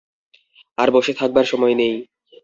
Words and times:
আর 0.77 0.89
বসে 0.91 1.13
থাকবার 1.13 1.45
সময় 1.45 1.75
নেই। 1.75 1.95